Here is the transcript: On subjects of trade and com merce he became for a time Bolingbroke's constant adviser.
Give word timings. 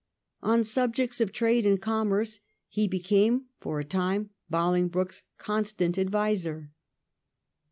On 0.41 0.63
subjects 0.63 1.21
of 1.21 1.31
trade 1.31 1.63
and 1.63 1.79
com 1.79 2.09
merce 2.09 2.39
he 2.69 2.87
became 2.87 3.45
for 3.59 3.79
a 3.79 3.83
time 3.85 4.31
Bolingbroke's 4.49 5.21
constant 5.37 5.99
adviser. 5.99 6.71